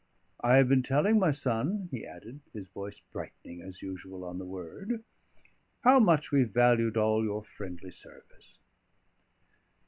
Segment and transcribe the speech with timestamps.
[0.39, 4.45] I have been telling my son," he added, his voice brightening as usual on the
[4.47, 5.03] word,
[5.83, 8.57] "how much we valued all your friendly service."